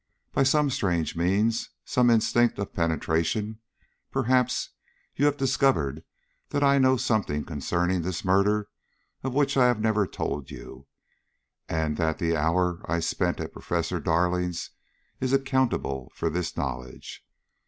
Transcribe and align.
By 0.31 0.41
some 0.41 0.71
strange 0.71 1.15
means, 1.15 1.69
some 1.85 2.09
instinct 2.09 2.57
of 2.57 2.73
penetration, 2.73 3.59
perhaps, 4.09 4.71
you 5.15 5.25
have 5.27 5.37
discovered 5.37 6.03
that 6.49 6.63
I 6.63 6.79
know 6.79 6.97
something 6.97 7.45
concerning 7.45 8.01
this 8.01 8.25
murder 8.25 8.69
of 9.21 9.35
which 9.35 9.55
I 9.57 9.67
have 9.67 9.79
never 9.79 10.07
told 10.07 10.49
you, 10.49 10.87
and 11.69 11.97
that 11.97 12.17
the 12.17 12.35
hour 12.35 12.83
I 12.91 12.99
spent 12.99 13.39
at 13.39 13.53
Professor 13.53 13.99
Darling's 13.99 14.71
is 15.19 15.33
accountable 15.33 16.11
for 16.15 16.31
this 16.31 16.57
knowledge. 16.57 17.23